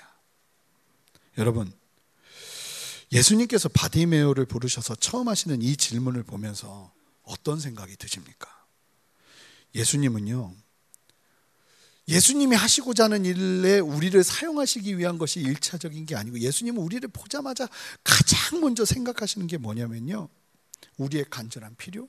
여러분, 1.37 1.71
예수님께서 3.11 3.69
바디메오를 3.69 4.45
부르셔서 4.45 4.95
처음 4.95 5.27
하시는 5.29 5.61
이 5.61 5.77
질문을 5.77 6.23
보면서 6.23 6.91
어떤 7.23 7.59
생각이 7.59 7.95
드십니까? 7.95 8.49
예수님은요, 9.75 10.53
예수님이 12.07 12.55
하시고자 12.55 13.05
하는 13.05 13.25
일에 13.25 13.79
우리를 13.79 14.23
사용하시기 14.23 14.97
위한 14.97 15.17
것이 15.17 15.41
일차적인 15.41 16.05
게 16.05 16.15
아니고 16.15 16.39
예수님은 16.39 16.81
우리를 16.81 17.07
보자마자 17.09 17.67
가장 18.03 18.61
먼저 18.61 18.85
생각하시는 18.85 19.45
게 19.47 19.57
뭐냐면요. 19.57 20.29
우리의 20.97 21.25
간절한 21.29 21.75
필요, 21.75 22.07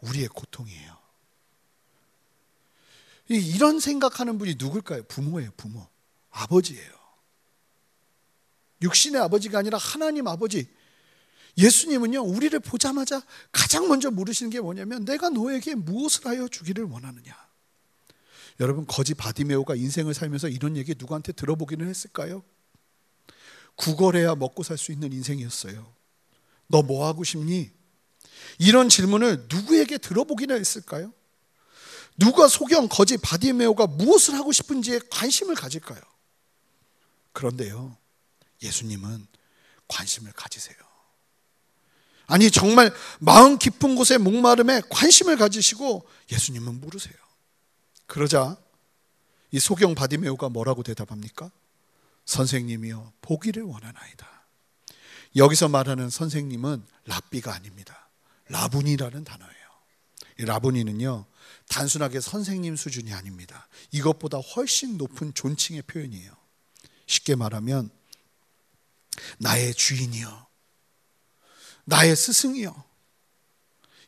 우리의 0.00 0.28
고통이에요. 0.28 0.96
이런 3.28 3.80
생각하는 3.80 4.38
분이 4.38 4.56
누굴까요? 4.58 5.04
부모예요, 5.04 5.50
부모. 5.56 5.86
아버지예요. 6.30 6.96
육신의 8.82 9.20
아버지가 9.22 9.58
아니라 9.58 9.78
하나님 9.78 10.26
아버지. 10.28 10.68
예수님은요, 11.58 12.22
우리를 12.22 12.58
보자마자 12.60 13.22
가장 13.50 13.88
먼저 13.88 14.10
물으시는 14.10 14.50
게 14.50 14.60
뭐냐면, 14.60 15.04
내가 15.04 15.30
너에게 15.30 15.74
무엇을 15.74 16.26
하여 16.26 16.46
주기를 16.48 16.84
원하느냐? 16.84 17.45
여러분, 18.60 18.86
거지 18.86 19.14
바디메오가 19.14 19.74
인생을 19.74 20.14
살면서 20.14 20.48
이런 20.48 20.76
얘기 20.76 20.94
누구한테 20.96 21.32
들어보기는 21.32 21.86
했을까요? 21.88 22.42
구걸해야 23.76 24.34
먹고 24.34 24.62
살 24.62 24.78
수 24.78 24.92
있는 24.92 25.12
인생이었어요. 25.12 25.94
너 26.68 26.82
뭐 26.82 27.06
하고 27.06 27.22
싶니? 27.24 27.70
이런 28.58 28.88
질문을 28.88 29.46
누구에게 29.48 29.98
들어보기나 29.98 30.54
했을까요? 30.54 31.12
누가 32.18 32.48
소경 32.48 32.88
거지 32.88 33.18
바디메오가 33.18 33.86
무엇을 33.86 34.34
하고 34.34 34.52
싶은지에 34.52 35.00
관심을 35.10 35.54
가질까요? 35.54 36.00
그런데요, 37.32 37.96
예수님은 38.62 39.26
관심을 39.88 40.32
가지세요. 40.32 40.76
아니, 42.26 42.50
정말 42.50 42.92
마음 43.20 43.58
깊은 43.58 43.94
곳에 43.94 44.16
목마름에 44.18 44.80
관심을 44.88 45.36
가지시고 45.36 46.08
예수님은 46.32 46.80
물으세요. 46.80 47.14
그러자 48.06 48.56
이 49.50 49.58
소경 49.58 49.94
바디메오가 49.94 50.48
뭐라고 50.48 50.82
대답합니까? 50.82 51.50
선생님이여 52.24 53.12
보기를 53.20 53.62
원하나이다. 53.62 54.28
여기서 55.36 55.68
말하는 55.68 56.10
선생님은 56.10 56.84
랍비가 57.04 57.54
아닙니다. 57.54 58.08
라분이라는 58.48 59.24
단어예요. 59.24 59.66
이 60.38 60.44
라분이는요 60.44 61.26
단순하게 61.68 62.20
선생님 62.20 62.76
수준이 62.76 63.12
아닙니다. 63.12 63.68
이것보다 63.90 64.38
훨씬 64.38 64.96
높은 64.96 65.34
존칭의 65.34 65.82
표현이에요. 65.82 66.32
쉽게 67.06 67.34
말하면 67.34 67.90
나의 69.38 69.74
주인이요. 69.74 70.46
나의 71.84 72.16
스승이요. 72.16 72.84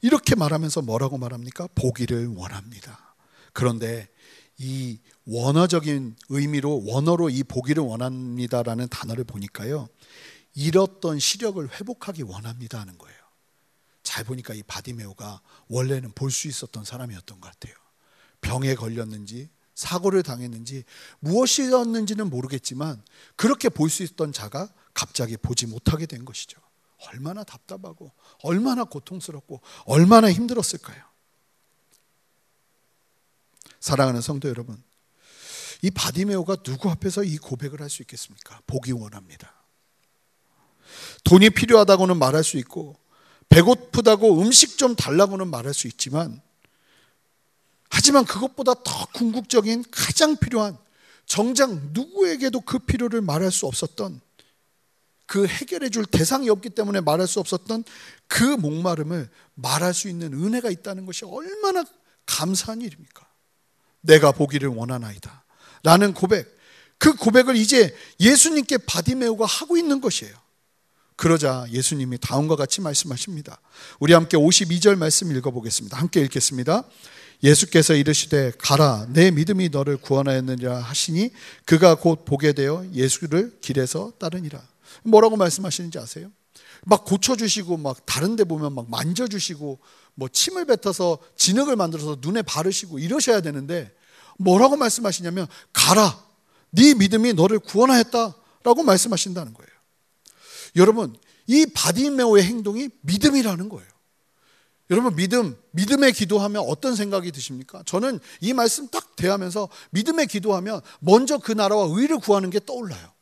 이렇게 0.02 0.35
말하면서 0.35 0.83
뭐라고 0.83 1.19
말합니까? 1.19 1.69
보기를 1.75 2.28
원합니다. 2.28 3.07
그런데 3.58 4.08
이 4.56 5.00
원어적인 5.26 6.14
의미로 6.28 6.80
원어로 6.86 7.28
이 7.28 7.42
보기를 7.42 7.82
원합니다라는 7.82 8.86
단어를 8.86 9.24
보니까요. 9.24 9.88
잃었던 10.54 11.18
시력을 11.18 11.68
회복하기 11.68 12.22
원합니다 12.22 12.78
하는 12.78 12.96
거예요. 12.96 13.18
잘 14.04 14.22
보니까 14.22 14.54
이 14.54 14.62
바디메오가 14.62 15.40
원래는 15.66 16.12
볼 16.12 16.30
수 16.30 16.46
있었던 16.46 16.84
사람이었던 16.84 17.40
것 17.40 17.50
같아요. 17.50 17.74
병에 18.42 18.76
걸렸는지 18.76 19.48
사고를 19.74 20.22
당했는지 20.22 20.84
무엇이었는지는 21.18 22.30
모르겠지만 22.30 23.02
그렇게 23.34 23.68
볼 23.68 23.90
수 23.90 24.04
있던 24.04 24.32
자가 24.32 24.72
갑자기 24.94 25.36
보지 25.36 25.66
못하게 25.66 26.06
된 26.06 26.24
것이죠. 26.24 26.60
얼마나 27.08 27.42
답답하고 27.42 28.12
얼마나 28.44 28.84
고통스럽고 28.84 29.62
얼마나 29.84 30.30
힘들었을까요? 30.30 31.07
사랑하는 33.80 34.20
성도 34.20 34.49
여러분, 34.49 34.82
이 35.82 35.90
바디메오가 35.90 36.56
누구 36.62 36.90
앞에서 36.90 37.23
이 37.23 37.38
고백을 37.38 37.80
할 37.80 37.88
수 37.88 38.02
있겠습니까? 38.02 38.61
보기 38.66 38.92
원합니다. 38.92 39.52
돈이 41.25 41.50
필요하다고는 41.50 42.18
말할 42.18 42.42
수 42.42 42.56
있고 42.56 42.99
배고프다고 43.49 44.40
음식 44.40 44.78
좀 44.78 44.97
달라고는 44.97 45.49
말할 45.49 45.75
수 45.75 45.87
있지만 45.87 46.40
하지만 47.90 48.25
그것보다 48.25 48.75
더 48.75 49.06
궁극적인 49.14 49.85
가장 49.90 50.37
필요한 50.37 50.76
정작 51.26 51.70
누구에게도 51.92 52.62
그 52.62 52.78
필요를 52.78 53.20
말할 53.20 53.52
수 53.52 53.66
없었던 53.66 54.20
그 55.26 55.47
해결해 55.47 55.90
줄 55.90 56.06
대상이 56.06 56.49
없기 56.49 56.70
때문에 56.70 57.00
말할 57.00 57.26
수 57.26 57.38
없었던 57.38 57.85
그 58.26 58.42
목마름을 58.42 59.28
말할 59.54 59.92
수 59.92 60.08
있는 60.08 60.32
은혜가 60.32 60.70
있다는 60.70 61.04
것이 61.04 61.25
얼마나 61.26 61.84
감사한 62.25 62.80
일입니까? 62.80 63.27
내가 64.00 64.32
보기를 64.32 64.69
원하나이다. 64.69 65.45
라는 65.82 66.13
고백. 66.15 66.56
그 66.99 67.15
고백을 67.15 67.56
이제 67.56 67.95
예수님께 68.21 68.78
바디메오가 68.78 69.47
하고 69.47 69.76
있는 69.76 70.00
것이에요. 70.00 70.34
그러자 71.17 71.67
예수님이 71.71 72.19
다음과 72.19 72.56
같이 72.56 72.80
말씀하십니다. 72.80 73.61
우리 73.99 74.13
함께 74.13 74.37
52절 74.37 74.97
말씀 74.97 75.34
읽어보겠습니다. 75.37 75.97
함께 75.97 76.21
읽겠습니다. 76.21 76.84
예수께서 77.43 77.95
이르시되 77.95 78.52
가라 78.58 79.06
내 79.11 79.30
믿음이 79.30 79.69
너를 79.69 79.97
구원하였느니라 79.97 80.78
하시니 80.78 81.30
그가 81.65 81.97
곧 81.97 82.25
보게 82.25 82.52
되어 82.52 82.84
예수를 82.93 83.58
길에서 83.61 84.13
따르니라. 84.19 84.63
뭐라고 85.02 85.37
말씀하시는지 85.37 85.99
아세요? 85.99 86.30
막 86.88 87.04
고쳐주시고 87.04 87.76
막 87.76 88.06
다른 88.06 88.34
데 88.34 88.44
보면 88.44 88.74
막 88.74 88.90
만져주시고 88.90 89.78
뭐 90.14 90.28
침을 90.28 90.64
뱉어서 90.64 91.18
진흙을 91.36 91.76
만들어서 91.76 92.16
눈에 92.20 92.40
바르시고 92.40 92.98
이러셔야 92.98 93.42
되는데 93.42 93.94
뭐라고 94.38 94.76
말씀하시냐면 94.76 95.46
가라 95.74 96.24
네 96.70 96.94
믿음이 96.94 97.34
너를 97.34 97.58
구원하였다라고 97.58 98.82
말씀하신다는 98.84 99.52
거예요. 99.52 99.70
여러분, 100.76 101.14
이 101.46 101.66
바디메오의 101.66 102.44
행동이 102.44 102.88
믿음이라는 103.02 103.68
거예요. 103.68 103.88
여러분, 104.90 105.14
믿음, 105.14 105.56
믿음의 105.72 106.14
기도하면 106.14 106.64
어떤 106.66 106.96
생각이 106.96 107.32
드십니까? 107.32 107.82
저는 107.84 108.18
이 108.40 108.54
말씀 108.54 108.88
딱 108.88 109.14
대하면서 109.16 109.68
믿음의 109.90 110.26
기도하면 110.26 110.80
먼저 111.00 111.36
그 111.36 111.52
나라와 111.52 111.86
의를 111.90 112.18
구하는 112.18 112.48
게 112.48 112.60
떠올라요. 112.64 113.18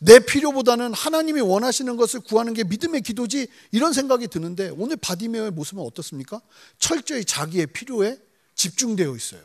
내 0.00 0.18
필요보다는 0.18 0.92
하나님이 0.92 1.40
원하시는 1.40 1.96
것을 1.96 2.20
구하는 2.20 2.54
게 2.54 2.64
믿음의 2.64 3.02
기도지 3.02 3.48
이런 3.72 3.92
생각이 3.92 4.28
드는데 4.28 4.70
오늘 4.76 4.96
바디메오의 4.96 5.52
모습은 5.52 5.82
어떻습니까? 5.82 6.40
철저히 6.78 7.24
자기의 7.24 7.66
필요에 7.68 8.18
집중되어 8.54 9.16
있어요. 9.16 9.42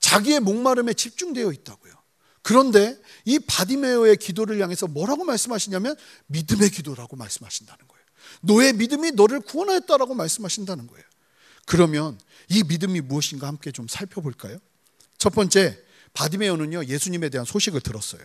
자기의 0.00 0.40
목마름에 0.40 0.94
집중되어 0.94 1.52
있다고요. 1.52 1.94
그런데 2.42 3.00
이 3.24 3.38
바디메오의 3.38 4.18
기도를 4.18 4.60
향해서 4.60 4.86
뭐라고 4.86 5.24
말씀하시냐면 5.24 5.96
믿음의 6.26 6.70
기도라고 6.70 7.16
말씀하신다는 7.16 7.88
거예요. 7.88 8.04
너의 8.42 8.74
믿음이 8.74 9.12
너를 9.12 9.40
구원하였다라고 9.40 10.14
말씀하신다는 10.14 10.86
거예요. 10.86 11.04
그러면 11.64 12.18
이 12.50 12.62
믿음이 12.62 13.00
무엇인가 13.00 13.46
함께 13.46 13.72
좀 13.72 13.88
살펴볼까요? 13.88 14.58
첫 15.16 15.30
번째, 15.30 15.78
바디메오는요, 16.12 16.84
예수님에 16.84 17.30
대한 17.30 17.46
소식을 17.46 17.80
들었어요. 17.80 18.22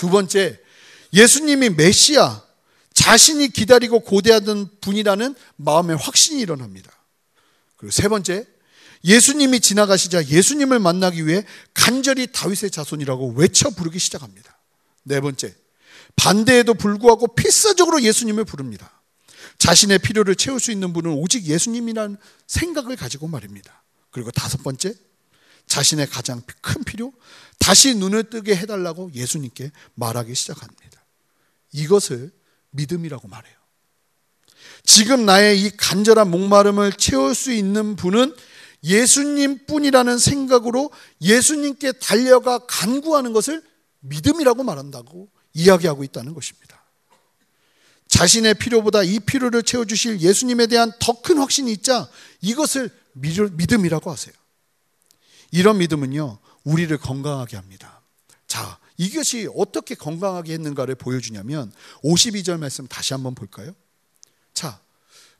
두 0.00 0.08
번째, 0.08 0.58
예수님이 1.12 1.68
메시아, 1.68 2.42
자신이 2.94 3.48
기다리고 3.48 4.00
고대하던 4.00 4.70
분이라는 4.80 5.34
마음의 5.56 5.98
확신이 5.98 6.40
일어납니다. 6.40 6.90
그리고 7.76 7.90
세 7.90 8.08
번째, 8.08 8.46
예수님이 9.04 9.60
지나가시자 9.60 10.24
예수님을 10.24 10.78
만나기 10.78 11.26
위해 11.26 11.44
간절히 11.74 12.28
다윗의 12.32 12.70
자손이라고 12.70 13.34
외쳐 13.34 13.68
부르기 13.68 13.98
시작합니다. 13.98 14.58
네 15.02 15.20
번째, 15.20 15.54
반대에도 16.16 16.72
불구하고 16.72 17.34
필사적으로 17.34 18.00
예수님을 18.00 18.46
부릅니다. 18.46 19.02
자신의 19.58 19.98
필요를 19.98 20.34
채울 20.34 20.60
수 20.60 20.72
있는 20.72 20.94
분은 20.94 21.10
오직 21.10 21.44
예수님이라는 21.44 22.16
생각을 22.46 22.96
가지고 22.96 23.28
말입니다. 23.28 23.82
그리고 24.10 24.30
다섯 24.30 24.62
번째, 24.62 24.94
자신의 25.70 26.08
가장 26.08 26.42
큰 26.60 26.82
필요, 26.82 27.12
다시 27.60 27.94
눈을 27.94 28.24
뜨게 28.24 28.56
해달라고 28.56 29.12
예수님께 29.14 29.70
말하기 29.94 30.34
시작합니다. 30.34 31.04
이것을 31.72 32.32
믿음이라고 32.70 33.28
말해요. 33.28 33.54
지금 34.84 35.24
나의 35.24 35.62
이 35.62 35.70
간절한 35.70 36.28
목마름을 36.28 36.94
채울 36.94 37.36
수 37.36 37.52
있는 37.52 37.94
분은 37.94 38.34
예수님 38.82 39.66
뿐이라는 39.66 40.18
생각으로 40.18 40.90
예수님께 41.22 41.92
달려가 41.92 42.58
간구하는 42.66 43.32
것을 43.32 43.62
믿음이라고 44.00 44.64
말한다고 44.64 45.30
이야기하고 45.54 46.02
있다는 46.02 46.34
것입니다. 46.34 46.84
자신의 48.08 48.54
필요보다 48.54 49.04
이 49.04 49.20
필요를 49.20 49.62
채워주실 49.62 50.20
예수님에 50.20 50.66
대한 50.66 50.92
더 50.98 51.22
큰 51.22 51.38
확신이 51.38 51.70
있자 51.70 52.08
이것을 52.40 52.90
믿음이라고 53.12 54.10
하세요. 54.10 54.34
이런 55.50 55.78
믿음은요, 55.78 56.38
우리를 56.64 56.96
건강하게 56.98 57.56
합니다. 57.56 58.00
자, 58.46 58.78
이것이 58.96 59.48
어떻게 59.56 59.94
건강하게 59.94 60.52
했는가를 60.52 60.94
보여주냐면 60.94 61.72
52절 62.04 62.58
말씀 62.58 62.86
다시 62.86 63.14
한번 63.14 63.34
볼까요? 63.34 63.72
자, 64.52 64.80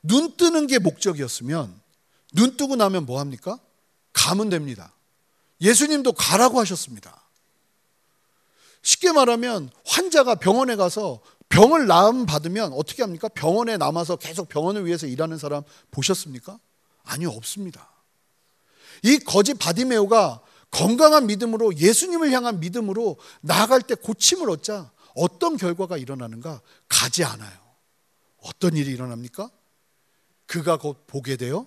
눈 0.03 0.37
뜨는 0.37 0.67
게 0.67 0.79
목적이었으면 0.79 1.79
눈 2.33 2.57
뜨고 2.57 2.77
나면 2.77 3.07
뭐 3.07 3.21
합니까? 3.21 3.59
가면 4.13 4.49
됩니다. 4.49 4.93
예수님도 5.61 6.13
가라고 6.13 6.59
하셨습니다. 6.61 7.21
쉽게 8.83 9.13
말하면 9.13 9.71
환자가 9.85 10.37
병원에 10.37 10.77
가서 10.77 11.21
병을 11.51 11.87
나음 11.87 12.27
받으면 12.27 12.73
어떻게 12.73 13.03
합니까? 13.03 13.29
병원에 13.29 13.77
남아서 13.77 14.17
계속 14.17 14.49
병원을 14.49 14.87
위해서 14.87 15.07
일하는 15.07 15.37
사람 15.37 15.63
보셨습니까? 15.91 16.59
아니요, 17.05 17.31
없습니다. 17.31 17.91
이 19.03 19.19
거짓 19.19 19.55
바디메오가 19.55 20.43
건강한 20.71 21.27
믿음으로 21.27 21.77
예수님을 21.77 22.31
향한 22.33 22.61
믿음으로 22.61 23.19
나아갈 23.41 23.83
때 23.83 23.95
고침을 23.95 24.49
얻자 24.51 24.93
어떤 25.15 25.57
결과가 25.57 25.97
일어나는가 25.97 26.61
가지 26.89 27.25
않아요. 27.25 27.59
어떤 28.43 28.77
일이 28.77 28.93
일어납니까? 28.93 29.51
그가 30.47 30.79
곧 30.79 31.07
보게 31.07 31.37
되어 31.37 31.67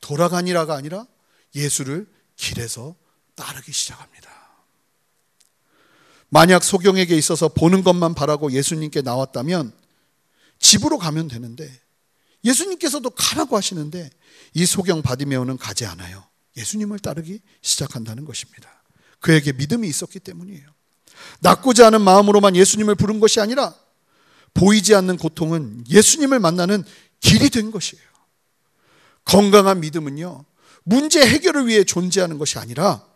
돌아가니라가 0.00 0.74
아니라 0.74 1.06
예수를 1.54 2.10
길에서 2.36 2.96
따르기 3.34 3.72
시작합니다. 3.72 4.30
만약 6.28 6.64
소경에게 6.64 7.16
있어서 7.16 7.48
보는 7.48 7.84
것만 7.84 8.14
바라고 8.14 8.52
예수님께 8.52 9.02
나왔다면 9.02 9.72
집으로 10.58 10.98
가면 10.98 11.28
되는데 11.28 11.70
예수님께서도 12.44 13.10
가라고 13.10 13.56
하시는데 13.56 14.10
이 14.54 14.64
소경 14.66 15.02
바디메오는 15.02 15.58
가지 15.58 15.84
않아요. 15.84 16.24
예수님을 16.56 16.98
따르기 16.98 17.40
시작한다는 17.60 18.24
것입니다. 18.24 18.82
그에게 19.20 19.52
믿음이 19.52 19.88
있었기 19.88 20.20
때문이에요. 20.20 20.68
낫고자 21.40 21.86
하는 21.86 22.00
마음으로만 22.02 22.56
예수님을 22.56 22.94
부른 22.94 23.20
것이 23.20 23.40
아니라 23.40 23.74
보이지 24.54 24.94
않는 24.94 25.16
고통은 25.16 25.84
예수님을 25.88 26.40
만나는 26.40 26.84
길이 27.20 27.48
된 27.50 27.70
것이에요. 27.70 28.04
건강한 29.24 29.80
믿음은요, 29.80 30.44
문제 30.84 31.24
해결을 31.24 31.68
위해 31.68 31.84
존재하는 31.84 32.38
것이 32.38 32.58
아니라 32.58 33.06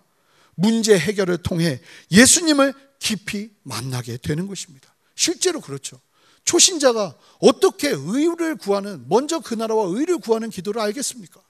문제 0.54 0.98
해결을 0.98 1.38
통해 1.38 1.80
예수님을 2.10 2.72
깊이 2.98 3.50
만나게 3.62 4.16
되는 4.18 4.46
것입니다. 4.46 4.94
실제로 5.14 5.60
그렇죠. 5.60 6.00
초신자가 6.44 7.16
어떻게 7.40 7.88
의를 7.90 8.56
구하는, 8.56 9.04
먼저 9.08 9.40
그 9.40 9.54
나라와 9.54 9.86
의를 9.88 10.18
구하는 10.18 10.48
기도를 10.48 10.80
알겠습니까? 10.80 11.40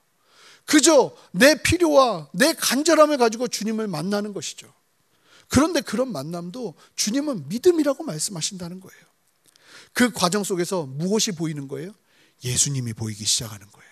그저 0.67 1.17
내 1.31 1.61
필요와 1.63 2.29
내 2.33 2.53
간절함을 2.53 3.17
가지고 3.17 3.49
주님을 3.49 3.87
만나는 3.87 4.35
것이죠. 4.35 4.73
그런데 5.49 5.81
그런 5.81 6.11
만남도 6.11 6.75
주님은 6.97 7.49
믿음이라고 7.49 8.05
말씀하신다는 8.05 8.81
거예요. 8.81 9.07
그 9.93 10.11
과정 10.13 10.45
속에서 10.45 10.85
무엇이 10.85 11.33
보이는 11.33 11.69
거예요? 11.69 11.95
예수님이 12.45 12.93
보이기 12.93 13.25
시작하는 13.25 13.67
거예요. 13.71 13.91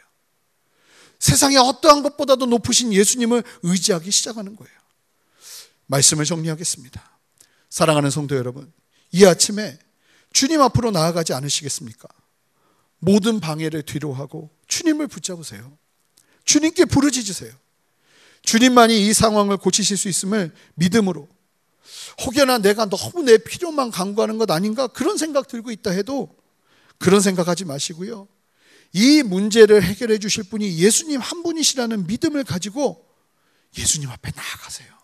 세상에 1.18 1.56
어떠한 1.56 2.02
것보다도 2.02 2.46
높으신 2.46 2.92
예수님을 2.92 3.42
의지하기 3.62 4.10
시작하는 4.10 4.56
거예요. 4.56 4.74
말씀을 5.86 6.24
정리하겠습니다. 6.24 7.18
사랑하는 7.70 8.10
성도 8.10 8.36
여러분, 8.36 8.70
이 9.12 9.24
아침에 9.24 9.78
주님 10.32 10.60
앞으로 10.60 10.90
나아가지 10.90 11.32
않으시겠습니까? 11.32 12.08
모든 12.98 13.38
방해를 13.38 13.82
뒤로하고 13.82 14.50
주님을 14.66 15.06
붙잡으세요. 15.06 15.78
주님께 16.44 16.84
부르짖으세요. 16.86 17.52
주님만이 18.42 19.06
이 19.06 19.12
상황을 19.12 19.56
고치실 19.56 19.96
수 19.96 20.08
있음을 20.08 20.54
믿음으로 20.74 21.28
혹여나 22.24 22.58
내가 22.58 22.84
너무 22.86 23.22
내 23.22 23.38
필요만 23.38 23.90
강구하는 23.90 24.38
것 24.38 24.50
아닌가 24.50 24.86
그런 24.86 25.16
생각 25.16 25.48
들고 25.48 25.70
있다 25.70 25.90
해도 25.90 26.36
그런 26.98 27.20
생각하지 27.20 27.64
마시고요. 27.64 28.28
이 28.92 29.22
문제를 29.22 29.82
해결해 29.82 30.18
주실 30.18 30.44
분이 30.44 30.78
예수님 30.78 31.20
한 31.20 31.42
분이시라는 31.42 32.06
믿음을 32.06 32.44
가지고 32.44 33.04
예수님 33.76 34.08
앞에 34.10 34.30
나아가세요. 34.34 34.94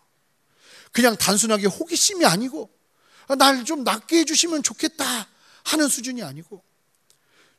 그냥 0.93 1.17
단순하게 1.17 1.67
호기심이 1.67 2.25
아니고 2.25 2.71
날 3.39 3.65
좀 3.65 3.85
낫게 3.85 4.19
해주시면 4.21 4.63
좋겠다 4.63 5.29
하는 5.65 5.89
수준이 5.89 6.23
아니고 6.23 6.63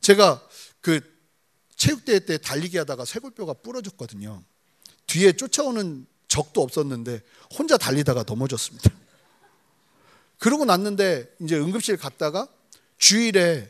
제가 0.00 0.46
그 0.80 1.00
체육대회 1.82 2.20
때 2.20 2.38
달리기 2.38 2.78
하다가 2.78 3.04
쇄골뼈가 3.04 3.54
부러졌거든요. 3.54 4.44
뒤에 5.08 5.32
쫓아오는 5.32 6.06
적도 6.28 6.62
없었는데 6.62 7.20
혼자 7.58 7.76
달리다가 7.76 8.22
넘어졌습니다. 8.22 8.88
그러고 10.38 10.64
났는데 10.64 11.28
이제 11.40 11.56
응급실 11.56 11.96
갔다가 11.96 12.46
주일에 12.98 13.68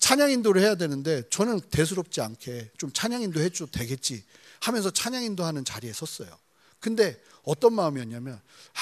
찬양 0.00 0.32
인도를 0.32 0.60
해야 0.60 0.74
되는데 0.74 1.22
저는 1.30 1.60
대수롭지 1.70 2.20
않게 2.20 2.72
좀 2.78 2.92
찬양 2.92 3.22
인도 3.22 3.38
해줘도 3.38 3.70
되겠지 3.70 4.24
하면서 4.60 4.90
찬양 4.90 5.22
인도 5.22 5.44
하는 5.44 5.64
자리에 5.64 5.92
섰어요. 5.92 6.36
근데 6.80 7.16
어떤 7.44 7.74
마음이었냐면 7.74 8.40
아 8.74 8.80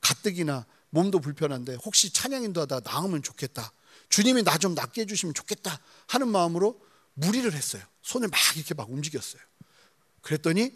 가뜩이나 0.00 0.66
몸도 0.88 1.20
불편한데 1.20 1.76
혹시 1.84 2.12
찬양 2.12 2.42
인도 2.42 2.60
하다 2.62 2.80
나으면 2.80 3.22
좋겠다. 3.22 3.72
주님이 4.08 4.42
나 4.42 4.58
좀 4.58 4.74
낫게 4.74 5.02
해주시면 5.02 5.32
좋겠다 5.34 5.78
하는 6.08 6.26
마음으로 6.26 6.80
무리를 7.14 7.52
했어요. 7.52 7.84
손을 8.02 8.28
막 8.28 8.38
이렇게 8.56 8.74
막 8.74 8.90
움직였어요. 8.90 9.42
그랬더니 10.22 10.72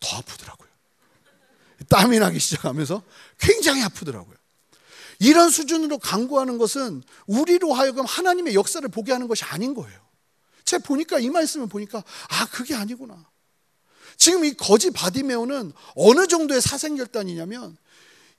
더 0.00 0.16
아프더라고요. 0.16 0.68
땀이 1.88 2.18
나기 2.18 2.38
시작하면서 2.38 3.02
굉장히 3.38 3.82
아프더라고요. 3.82 4.36
이런 5.18 5.50
수준으로 5.50 5.98
강구하는 5.98 6.58
것은 6.58 7.02
우리로 7.26 7.72
하여금 7.72 8.04
하나님의 8.04 8.54
역사를 8.54 8.86
보게 8.88 9.12
하는 9.12 9.28
것이 9.28 9.44
아닌 9.44 9.74
거예요. 9.74 9.98
제가 10.64 10.82
보니까 10.84 11.18
이 11.18 11.30
말씀을 11.30 11.68
보니까 11.68 12.02
아 12.28 12.46
그게 12.46 12.74
아니구나. 12.74 13.24
지금 14.16 14.44
이 14.44 14.54
거지 14.54 14.90
바디메오는 14.90 15.72
어느 15.94 16.26
정도의 16.26 16.60
사생결단이냐면 16.60 17.76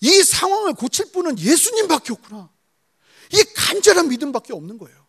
이 0.01 0.23
상황을 0.23 0.73
고칠 0.73 1.11
분은 1.11 1.39
예수님밖에 1.39 2.13
없구나. 2.13 2.49
이 3.33 3.43
간절한 3.55 4.09
믿음밖에 4.09 4.53
없는 4.53 4.77
거예요. 4.77 5.05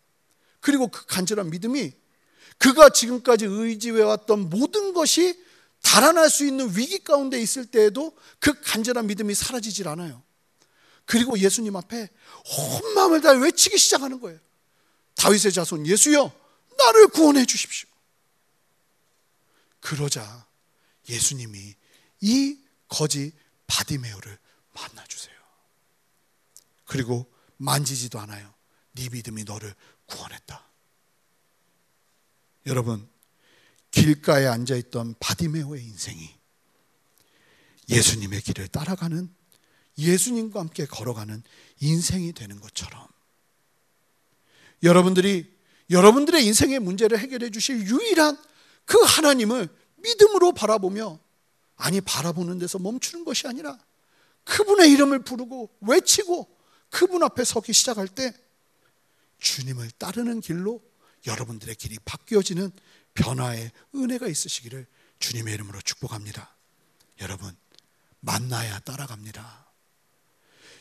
그리고 0.60 0.88
그 0.88 1.06
간절한 1.06 1.50
믿음이 1.50 1.92
그가 2.58 2.88
지금까지 2.88 3.46
의지해왔던 3.46 4.50
모든 4.50 4.92
것이 4.92 5.42
달아날 5.82 6.28
수 6.28 6.44
있는 6.44 6.76
위기 6.76 6.98
가운데 6.98 7.40
있을 7.40 7.66
때에도 7.66 8.16
그 8.40 8.60
간절한 8.60 9.06
믿음이 9.06 9.34
사라지질 9.34 9.88
않아요. 9.88 10.22
그리고 11.04 11.38
예수님 11.38 11.74
앞에 11.76 12.08
온 12.58 12.94
마음을 12.94 13.20
다해 13.20 13.38
외치기 13.42 13.78
시작하는 13.78 14.20
거예요. 14.20 14.38
다윗의 15.14 15.52
자손 15.52 15.86
예수여 15.86 16.30
나를 16.76 17.08
구원해 17.08 17.46
주십시오. 17.46 17.88
그러자 19.80 20.46
예수님이 21.08 21.74
이 22.20 22.58
거지 22.88 23.32
바디메오를 23.66 24.38
만나 24.74 25.04
주세요. 25.06 25.34
그리고 26.84 27.26
만지지도 27.56 28.18
않아요. 28.20 28.52
네 28.92 29.08
믿음이 29.08 29.44
너를 29.44 29.74
구원했다. 30.06 30.68
여러분 32.68 33.08
길가에 33.90 34.46
앉아 34.46 34.76
있던 34.76 35.14
바디메오의 35.18 35.82
인생이 35.82 36.38
예수님의 37.88 38.42
길을 38.42 38.68
따라가는 38.68 39.34
예수님과 39.96 40.60
함께 40.60 40.84
걸어가는 40.84 41.42
인생이 41.80 42.34
되는 42.34 42.60
것처럼 42.60 43.08
여러분들이 44.82 45.50
여러분들의 45.90 46.44
인생의 46.44 46.78
문제를 46.80 47.18
해결해 47.18 47.50
주실 47.50 47.86
유일한 47.86 48.38
그 48.84 48.98
하나님을 48.98 49.68
믿음으로 49.96 50.52
바라보며 50.52 51.18
아니 51.76 52.02
바라보는 52.02 52.58
데서 52.58 52.78
멈추는 52.78 53.24
것이 53.24 53.48
아니라 53.48 53.78
그분의 54.44 54.90
이름을 54.92 55.20
부르고 55.20 55.70
외치고 55.80 56.54
그분 56.90 57.22
앞에 57.22 57.44
서기 57.44 57.72
시작할 57.72 58.08
때 58.08 58.34
주님을 59.38 59.90
따르는 59.92 60.42
길로 60.42 60.82
여러분들의 61.26 61.74
길이 61.74 61.98
바뀌어지는 62.04 62.70
변화의 63.14 63.70
은혜가 63.94 64.28
있으시기를 64.28 64.86
주님의 65.18 65.54
이름으로 65.54 65.80
축복합니다. 65.82 66.54
여러분 67.20 67.54
만나야 68.20 68.78
따라갑니다. 68.80 69.66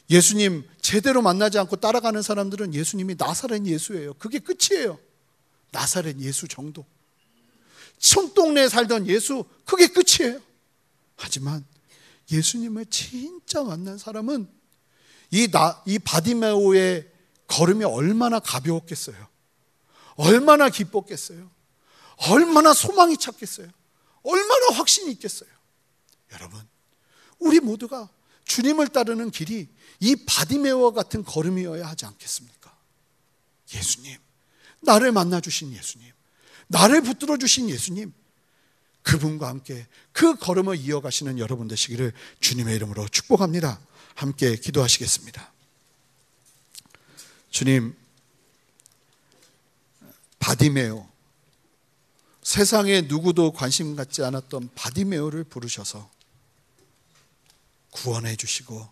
예수님 0.09 0.67
제대로 0.81 1.21
만나지 1.21 1.59
않고 1.59 1.77
따라가는 1.77 2.21
사람들은 2.21 2.73
예수님이 2.73 3.15
나사렛 3.17 3.65
예수예요. 3.65 4.13
그게 4.15 4.39
끝이에요. 4.39 4.99
나사렛 5.71 6.19
예수 6.19 6.47
정도. 6.47 6.85
손동네에 7.99 8.69
살던 8.69 9.07
예수, 9.07 9.43
그게 9.65 9.87
끝이에요. 9.87 10.39
하지만 11.15 11.65
예수님을 12.31 12.85
진짜 12.85 13.63
만난 13.63 13.97
사람은 13.97 14.47
이, 15.31 15.49
나, 15.51 15.81
이 15.85 15.99
바디메오의 15.99 17.11
걸음이 17.47 17.83
얼마나 17.83 18.39
가벼웠겠어요. 18.39 19.27
얼마나 20.17 20.69
기뻤겠어요. 20.69 21.49
얼마나 22.29 22.73
소망이 22.73 23.17
찼겠어요. 23.17 23.69
얼마나 24.23 24.75
확신이 24.75 25.11
있겠어요. 25.13 25.49
여러분, 26.33 26.67
우리 27.39 27.59
모두가 27.59 28.09
주님을 28.45 28.89
따르는 28.89 29.31
길이 29.31 29.69
이 29.99 30.15
바디메와 30.25 30.91
같은 30.91 31.23
걸음이어야 31.23 31.87
하지 31.87 32.05
않겠습니까? 32.05 32.75
예수님, 33.73 34.17
나를 34.81 35.11
만나 35.11 35.39
주신 35.39 35.71
예수님, 35.73 36.11
나를 36.67 37.01
붙들어 37.01 37.37
주신 37.37 37.69
예수님, 37.69 38.13
그분과 39.03 39.47
함께 39.47 39.87
그 40.11 40.35
걸음을 40.35 40.77
이어가시는 40.77 41.39
여러분 41.39 41.67
되시기를 41.67 42.11
주님의 42.41 42.75
이름으로 42.75 43.07
축복합니다. 43.07 43.79
함께 44.15 44.55
기도하시겠습니다. 44.55 45.53
주님, 47.49 47.95
바디메오, 50.47 51.05
세상에 52.41 53.01
누구도 53.01 53.51
관심 53.51 53.97
갖지 53.97 54.23
않았던 54.23 54.69
바디메오를 54.75 55.43
부르셔서 55.43 56.09
구원해 57.91 58.37
주시고 58.37 58.87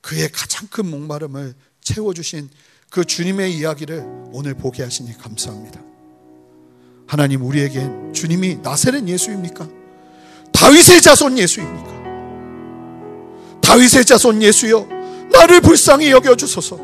그의 0.00 0.32
가장 0.32 0.66
큰 0.68 0.86
목마름을 0.86 1.54
채워주신 1.82 2.48
그 2.88 3.04
주님의 3.04 3.54
이야기를 3.58 4.30
오늘 4.32 4.54
보게 4.54 4.82
하시니 4.82 5.18
감사합니다. 5.18 5.82
하나님 7.06 7.42
우리에겐 7.42 8.14
주님이 8.14 8.60
나세렛 8.62 9.06
예수입니까? 9.06 9.68
다윗의 10.50 11.02
자손 11.02 11.36
예수입니까? 11.36 11.92
다윗의 13.60 14.06
자손 14.06 14.40
예수여 14.40 14.88
나를 15.30 15.60
불쌍히 15.60 16.10
여겨 16.10 16.36
주소서. 16.36 16.80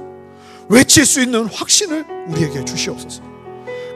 외칠 0.68 1.06
수 1.06 1.22
있는 1.22 1.46
확신을 1.46 2.04
우리에게 2.28 2.62
주시옵소서. 2.66 3.29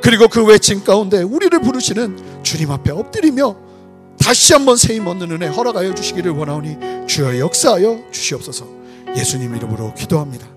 그리고 0.05 0.29
그 0.29 0.45
외침 0.45 0.85
가운데 0.85 1.23
우리를 1.23 1.59
부르시는 1.62 2.43
주님 2.43 2.71
앞에 2.71 2.93
엎드리며 2.93 3.57
다시 4.21 4.53
한번 4.53 4.77
새힘 4.77 5.07
얻는 5.07 5.33
은혜 5.33 5.47
허락하여 5.47 5.95
주시기를 5.95 6.31
원하오니 6.31 7.07
주여 7.07 7.38
역사하여 7.38 8.11
주시옵소서. 8.12 8.69
예수님 9.17 9.57
이름으로 9.57 9.95
기도합니다. 9.95 10.54